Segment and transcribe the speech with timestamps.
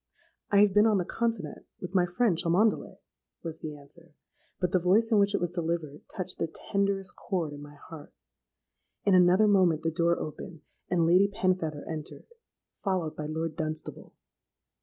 [0.51, 2.97] '—'I have been on the continent with my friend Cholmondeley,'
[3.43, 4.15] was the answer:
[4.59, 8.11] but the voice in which it was delivered touched the tenderest chord in my heart.
[9.05, 12.25] In another moment the door opened, and Lady Penfeather entered,
[12.83, 14.15] followed by Lord Dunstable.